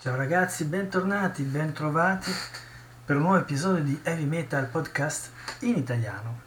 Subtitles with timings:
[0.00, 2.30] Ciao ragazzi, bentornati, bentrovati
[3.04, 5.32] per un nuovo episodio di Heavy Metal Podcast
[5.62, 6.42] in italiano.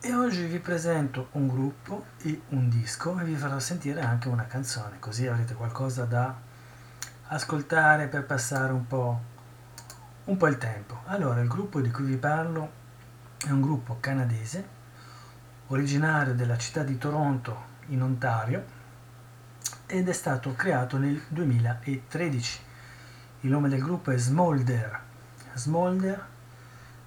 [0.00, 4.46] E oggi vi presento un gruppo e un disco e vi farò sentire anche una
[4.46, 6.34] canzone, così avrete qualcosa da
[7.26, 9.20] ascoltare per passare un po',
[10.24, 11.02] un po' il tempo.
[11.04, 12.70] Allora, il gruppo di cui vi parlo
[13.46, 14.66] è un gruppo canadese,
[15.66, 18.64] originario della città di Toronto in Ontario
[19.84, 22.68] ed è stato creato nel 2013
[23.40, 25.00] il nome del gruppo è Smolder.
[25.54, 26.26] Smolder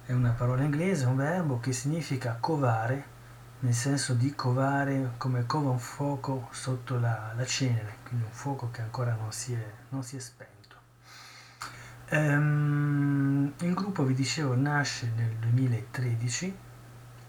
[0.06, 3.12] è una parola inglese, un verbo che significa covare,
[3.60, 8.70] nel senso di covare come cova un fuoco sotto la, la cenere, quindi un fuoco
[8.70, 10.52] che ancora non si è, non si è spento.
[12.10, 16.56] Um, il gruppo, vi dicevo, nasce nel 2013,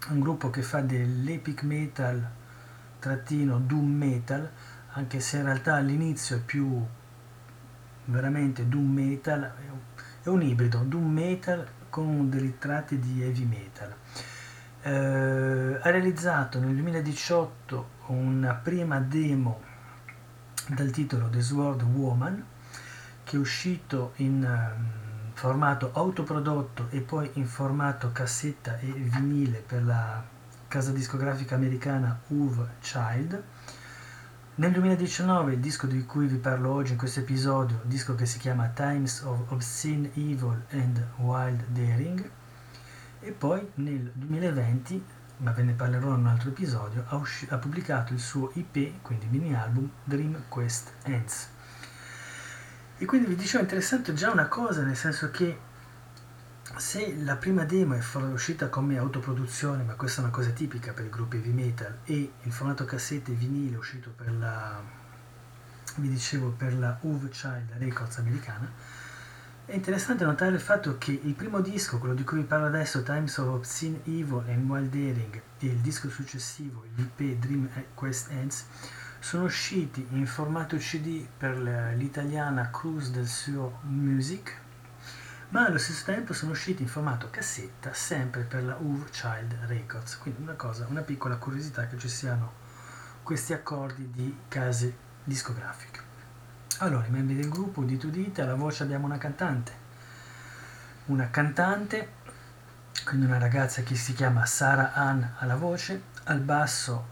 [0.09, 2.27] un gruppo che fa dell'epic metal
[3.05, 4.49] trattino doom metal,
[4.93, 6.83] anche se in realtà all'inizio è più
[8.05, 9.51] veramente doom metal,
[10.23, 13.93] è un ibrido doom metal con dei tratti di heavy metal.
[14.81, 19.61] Eh, ha realizzato nel 2018 una prima demo
[20.67, 22.43] dal titolo The Sword Woman
[23.23, 29.83] che è uscito in um, formato autoprodotto e poi in formato cassetta e vinile per
[29.83, 30.23] la
[30.67, 33.43] casa discografica americana Uve Child
[34.57, 38.39] nel 2019 il disco di cui vi parlo oggi in questo episodio, disco che si
[38.39, 42.29] chiama Times of Obscene Evil and Wild Daring,
[43.19, 45.03] e poi nel 2020,
[45.37, 49.01] ma ve ne parlerò in un altro episodio, ha, usci- ha pubblicato il suo IP,
[49.01, 51.49] quindi mini album Dream Quest Ends.
[52.97, 55.59] E quindi vi dicevo interessante già una cosa, nel senso che
[56.77, 58.01] se la prima demo è
[58.33, 62.33] uscita come autoproduzione, ma questa è una cosa tipica per i gruppi heavy metal, e
[62.41, 64.81] il formato cassette vinile è uscito per la,
[65.95, 68.69] vi dicevo, per la Uve Child Records americana,
[69.65, 73.03] è interessante notare il fatto che il primo disco, quello di cui vi parlo adesso,
[73.03, 78.65] Times of Obscene Evil and Wild Daring, e il disco successivo, l'IP Dream Quest Ends,
[79.19, 81.57] sono usciti in formato CD per
[81.95, 84.63] l'italiana Cruise del suo Music,
[85.55, 90.17] ma allo stesso tempo sono usciti in formato cassetta sempre per la Uve Child Records,
[90.17, 92.51] quindi una cosa, una piccola curiosità che ci siano
[93.23, 96.01] questi accordi di case discografiche.
[96.79, 99.71] Allora, i membri del gruppo, udite udite, alla voce abbiamo una cantante,
[101.05, 102.09] una cantante,
[103.05, 107.07] quindi una ragazza che si chiama Sara Ann alla voce, al basso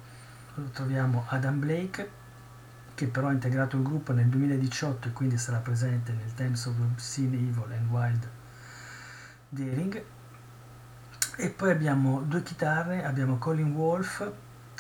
[0.73, 2.11] troviamo Adam Blake,
[2.95, 6.79] che però ha integrato il gruppo nel 2018 e quindi sarà presente nel Times of
[6.79, 8.29] Obscene Evil and Wild
[9.49, 10.03] Daring.
[11.35, 14.31] E poi abbiamo due chitarre, abbiamo Colin Wolf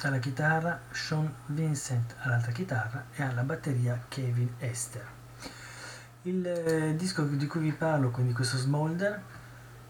[0.01, 5.05] alla chitarra, Sean Vincent all'altra chitarra e alla batteria Kevin Esther.
[6.23, 9.21] Il eh, disco di cui vi parlo, quindi questo Smolder,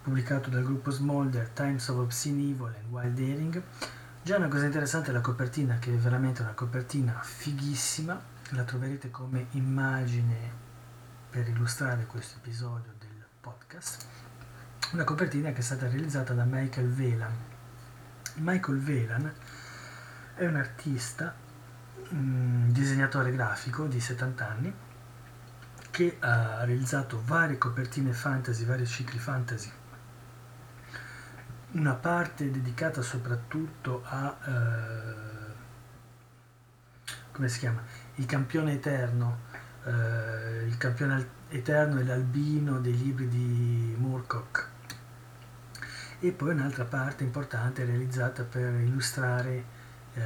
[0.01, 3.61] pubblicato dal gruppo Smolder, Times of Obscene Evil and Wild Daring,
[4.23, 8.17] Già una cosa interessante è la copertina, che è veramente una copertina fighissima,
[8.51, 10.49] la troverete come immagine
[11.29, 14.05] per illustrare questo episodio del podcast.
[14.93, 17.33] Una copertina che è stata realizzata da Michael Velan.
[18.35, 19.33] Michael Velan
[20.35, 21.35] è un artista,
[22.11, 24.73] un disegnatore grafico di 70 anni,
[25.91, 29.69] che ha realizzato varie copertine fantasy, vari cicli fantasy
[31.73, 35.31] una parte dedicata soprattutto a eh,
[37.31, 37.81] come si chiama?
[38.15, 39.51] Il campione eterno
[39.85, 44.69] eh, il campione eterno e l'albino dei libri di Moorcock.
[46.19, 49.63] E poi un'altra parte importante realizzata per illustrare
[50.13, 50.23] ehm,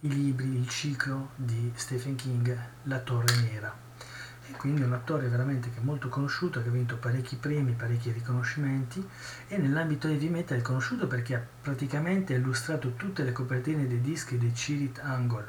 [0.00, 3.83] i libri, il ciclo di Stephen King, La Torre Nera
[4.46, 7.72] e quindi è un attore veramente che è molto conosciuto, che ha vinto parecchi premi,
[7.72, 9.06] parecchi riconoscimenti
[9.48, 14.36] e nell'ambito heavy metal è conosciuto perché ha praticamente illustrato tutte le copertine dei dischi
[14.36, 15.46] di Chirit Angle,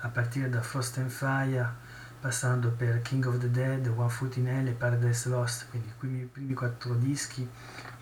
[0.00, 1.82] a partire da Frost and Fire,
[2.18, 6.24] passando per King of the Dead, One Foot in Hell e Paradise Lost, quindi i
[6.24, 7.46] primi quattro dischi.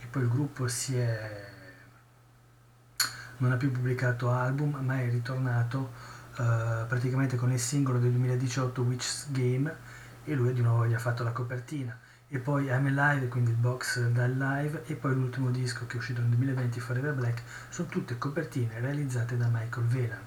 [0.01, 1.51] E poi il gruppo si è
[3.39, 5.91] non ha più pubblicato album, ma è ritornato
[6.37, 9.75] uh, praticamente con il singolo del 2018 Witch's Game
[10.25, 11.99] e lui di nuovo gli ha fatto la copertina.
[12.29, 15.99] E poi I'm Alive, quindi il box dal live e poi l'ultimo disco che è
[15.99, 20.21] uscito nel 2020 Forever Black sono tutte copertine realizzate da Michael Velan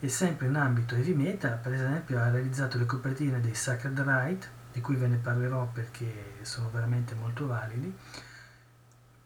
[0.00, 4.48] e sempre in ambito heavy metal per esempio ha realizzato le copertine dei Sacred Right
[4.72, 7.92] di cui ve ne parlerò perché sono veramente molto validi.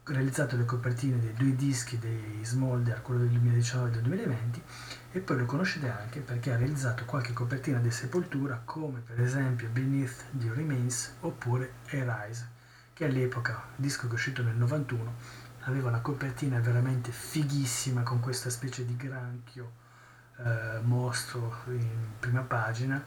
[0.04, 4.62] Realizzato le copertine dei due dischi dei Smolder quello del 2019 e del 2020
[5.12, 9.68] e poi lo conoscete anche perché ha realizzato qualche copertina di Sepoltura come per esempio
[9.68, 12.48] Beneath the Remains oppure Arise
[12.94, 15.14] che all'epoca, disco che è uscito nel 91,
[15.60, 19.72] aveva una copertina veramente fighissima con questa specie di granchio
[20.38, 21.88] eh, mostro in
[22.18, 23.02] prima pagina,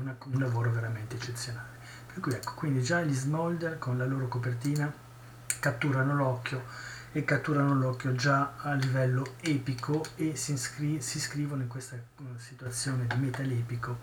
[0.00, 1.74] una, un lavoro veramente eccezionale.
[2.06, 4.92] Per cui ecco, quindi già gli Smolder con la loro copertina
[5.60, 6.64] catturano l'occhio
[7.16, 12.24] e catturano l'occhio già a livello epico e si, iscri- si iscrivono in questa uh,
[12.36, 14.00] situazione di metal epico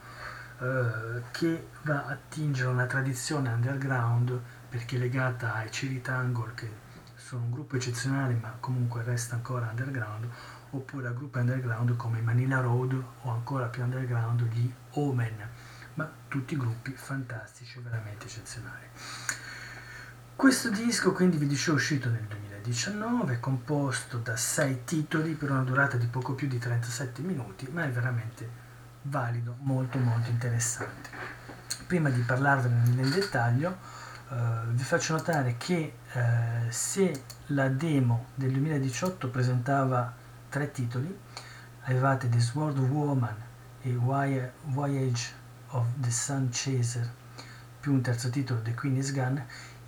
[0.58, 4.36] uh, che va a attingere una tradizione underground
[4.68, 6.68] perché legata ai Chili Tangle che
[7.14, 10.28] sono un gruppo eccezionale ma comunque resta ancora underground
[10.72, 15.50] oppure a gruppi underground come Manila Road o ancora più underground gli Omen.
[15.94, 18.88] Ma tutti gruppi fantastici veramente eccezionali.
[20.36, 22.24] Questo disco quindi vi dicevo è uscito nel
[22.64, 27.84] 2019 composto da sei titoli per una durata di poco più di 37 minuti ma
[27.84, 28.50] è veramente
[29.04, 31.10] valido molto molto interessante.
[31.88, 36.20] Prima di parlarvene nel dettaglio Uh, vi faccio notare che uh,
[36.70, 40.12] se la demo del 2018 presentava
[40.50, 41.16] tre titoli,
[41.82, 43.36] avevate The Sword Woman
[43.82, 45.34] e Voyage
[45.68, 47.08] of the Sun Chaser,
[47.80, 49.46] più un terzo titolo, The Queen is Gone,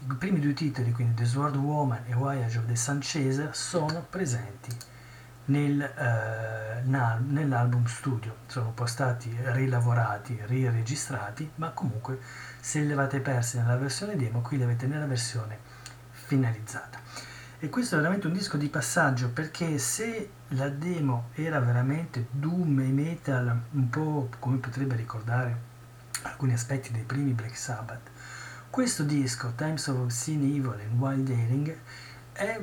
[0.07, 4.05] i primi due titoli, quindi The Sword Woman e Voyage of the Sun Chaser, sono
[4.07, 4.69] presenti
[5.45, 6.89] nel, uh,
[7.31, 8.35] nell'album studio.
[8.45, 12.19] Sono un po' stati rilavorati, riregistrati, ma comunque
[12.59, 15.57] se li avete persi nella versione demo, qui li avete nella versione
[16.11, 16.99] finalizzata.
[17.57, 22.79] E questo è veramente un disco di passaggio perché se la demo era veramente doom
[22.79, 25.73] e metal, un po' come potrebbe ricordare
[26.23, 28.09] alcuni aspetti dei primi Black Sabbath,
[28.75, 31.77] questo disco, Times of Obscene Evil and Wild Daring,
[32.33, 32.61] è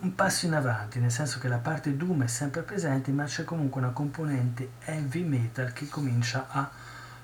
[0.00, 3.44] un passo in avanti, nel senso che la parte doom è sempre presente, ma c'è
[3.44, 6.68] comunque una componente heavy metal che comincia a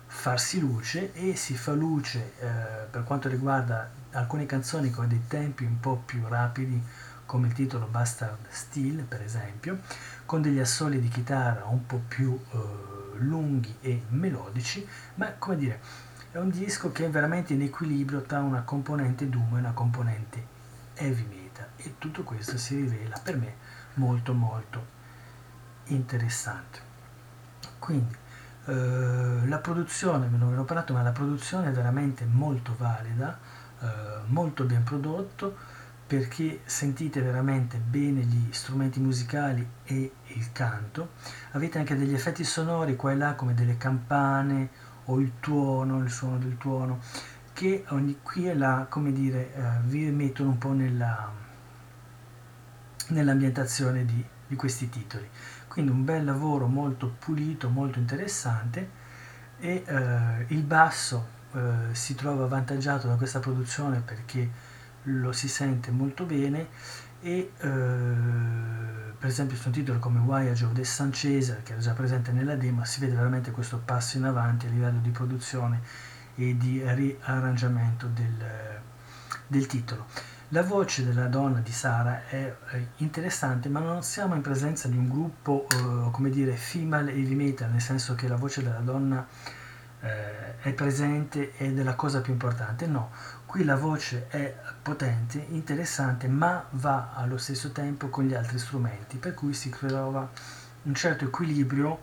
[0.06, 2.46] farsi luce e si fa luce eh,
[2.88, 6.80] per quanto riguarda alcune canzoni con dei tempi un po' più rapidi
[7.26, 9.80] come il titolo Bastard Steel per esempio
[10.24, 14.86] con degli assoli di chitarra un po' più eh, lunghi e melodici
[15.16, 19.56] ma come dire è un disco che è veramente in equilibrio tra una componente doom
[19.56, 20.46] e una componente
[20.94, 23.54] heavy metal e tutto questo si rivela per me
[23.94, 24.96] molto molto
[25.86, 26.86] interessante
[27.78, 28.14] quindi
[28.66, 33.38] eh, la produzione, ve ne ho parlato, ma la produzione è veramente molto valida,
[33.80, 33.86] eh,
[34.26, 35.56] molto ben prodotto,
[36.06, 41.12] perché sentite veramente bene gli strumenti musicali e il canto.
[41.52, 44.68] Avete anche degli effetti sonori qua e là come delle campane
[45.10, 47.00] o il tuono, il suono del tuono,
[47.52, 51.30] che ogni qui e là, come dire, eh, vi mettono un po' nella,
[53.08, 55.28] nell'ambientazione di, di questi titoli.
[55.66, 59.06] Quindi un bel lavoro molto pulito, molto interessante
[59.58, 64.50] e eh, il basso eh, si trova avvantaggiato da questa produzione perché
[65.04, 66.68] lo si sente molto bene
[67.20, 71.80] e eh, per esempio su un titolo come Voyage of the Sun Chaser che era
[71.80, 75.80] già presente nella demo si vede veramente questo passo in avanti a livello di produzione
[76.36, 78.80] e di riarrangiamento del,
[79.46, 80.06] del titolo
[80.52, 82.54] la voce della donna di Sara è
[82.98, 87.70] interessante, ma non siamo in presenza di un gruppo, eh, come dire, female heavy metal,
[87.70, 89.26] nel senso che la voce della donna
[90.00, 92.86] eh, è presente ed è la cosa più importante.
[92.86, 93.10] No,
[93.48, 99.16] qui la voce è potente, interessante, ma va allo stesso tempo con gli altri strumenti,
[99.16, 100.30] per cui si trova
[100.82, 101.98] un certo equilibrio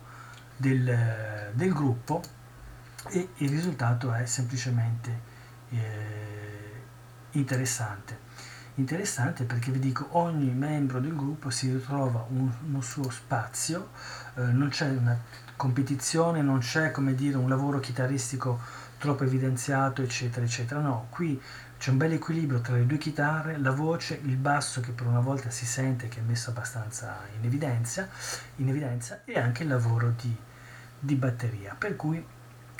[0.56, 2.20] del, del gruppo
[3.10, 5.20] e il risultato è semplicemente
[5.70, 6.82] eh,
[7.30, 8.18] interessante.
[8.74, 13.90] Interessante perché vi dico ogni membro del gruppo si ritrova un, un suo spazio,
[14.34, 15.16] eh, non c'è una
[15.54, 18.60] competizione, non c'è come dire un lavoro chitarristico
[18.98, 21.40] troppo evidenziato eccetera eccetera, no, qui
[21.78, 25.20] c'è un bel equilibrio tra le due chitarre, la voce, il basso che per una
[25.20, 28.08] volta si sente che è messo abbastanza in evidenza,
[28.56, 30.34] in evidenza e anche il lavoro di,
[30.98, 32.24] di batteria, per cui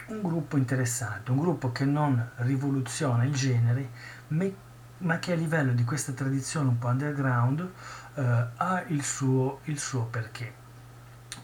[0.07, 3.91] un gruppo interessante, un gruppo che non rivoluziona il genere,
[4.29, 7.69] ma che a livello di questa tradizione un po' underground
[8.15, 10.65] eh, ha il suo, il suo, perché.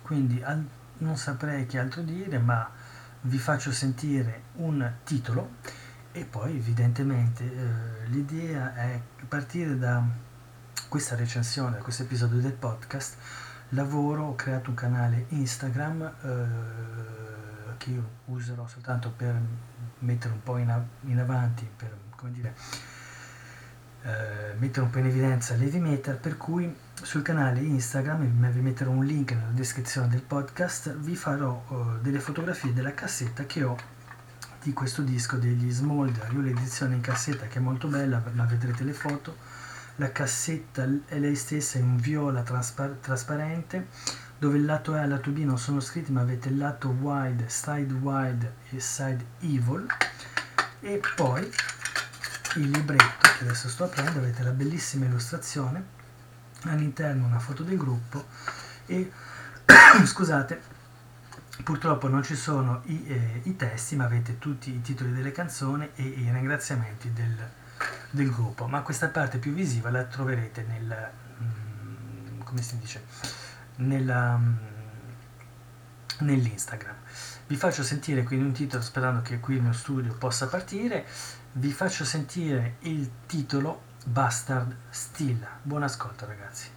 [0.00, 0.64] Quindi al,
[0.98, 2.70] non saprei che altro dire, ma
[3.22, 5.56] vi faccio sentire un titolo
[6.12, 10.02] e poi evidentemente eh, l'idea è partire da
[10.88, 13.16] questa recensione, da questo episodio del podcast,
[13.70, 19.40] lavoro, ho creato un canale Instagram eh, che io userò soltanto per
[20.00, 22.54] mettere un po' in, in avanti, per come dire,
[24.04, 28.90] eh, mettere un po' in evidenza l'heavy metal, per cui sul canale Instagram, vi metterò
[28.90, 33.76] un link nella descrizione del podcast, vi farò uh, delle fotografie della cassetta che ho
[34.62, 36.32] di questo disco degli Smolder.
[36.32, 39.37] Io l'edizione in cassetta che è molto bella, la vedrete le foto.
[39.97, 43.88] La cassetta è lei stessa in viola traspar- trasparente,
[44.38, 46.88] dove il lato A e il lato B non sono scritti, ma avete il lato
[46.88, 49.87] wide, side wide e side evil.
[50.80, 51.49] E poi
[52.56, 56.00] il libretto che adesso sto aprendo, avete la bellissima illustrazione
[56.64, 58.26] all'interno una foto del gruppo
[58.87, 59.11] e
[60.04, 60.80] scusate
[61.64, 65.88] purtroppo non ci sono i, eh, i, testi ma avete tutti i titoli delle canzoni
[65.94, 67.50] e i ringraziamenti del,
[68.11, 68.66] del gruppo.
[68.66, 71.11] Ma questa parte più visiva la troverete nel
[71.42, 73.04] mm, come si dice
[73.76, 74.54] nella, mm,
[76.21, 76.97] nell'instagram
[77.52, 81.04] vi faccio sentire quindi un titolo sperando che qui il mio studio possa partire
[81.52, 85.47] vi faccio sentire il titolo Bastard Still.
[85.61, 86.71] Buon ascolto ragazzi.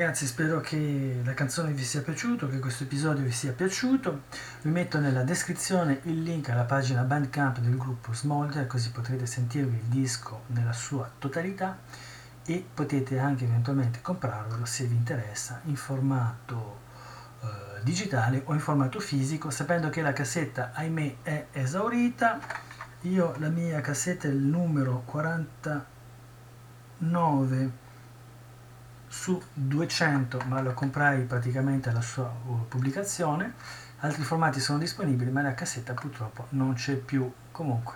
[0.00, 4.22] Ragazzi, spero che la canzone vi sia piaciuta, che questo episodio vi sia piaciuto.
[4.62, 9.76] Vi metto nella descrizione il link alla pagina Bandcamp del gruppo Smolder, così potrete sentirvi
[9.76, 11.80] il disco nella sua totalità
[12.46, 16.78] e potete anche eventualmente comprarvelo se vi interessa in formato
[17.42, 22.40] eh, digitale o in formato fisico, sapendo che la cassetta, ahimè, è esaurita.
[23.02, 27.88] Io la mia cassetta è il numero 49
[29.10, 33.54] su 200 ma lo comprai praticamente alla sua uh, pubblicazione.
[33.98, 37.30] Altri formati sono disponibili ma la cassetta purtroppo non c'è più.
[37.50, 37.94] Comunque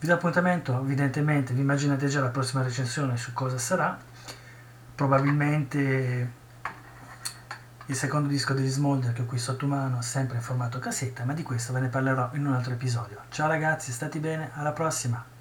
[0.00, 3.96] vi do appuntamento evidentemente vi immaginate già la prossima recensione su cosa sarà.
[4.96, 6.32] Probabilmente
[7.86, 11.34] il secondo disco degli Smolder che ho qui sotto mano sempre in formato cassetta ma
[11.34, 13.20] di questo ve ne parlerò in un altro episodio.
[13.28, 15.33] Ciao ragazzi stati bene alla prossima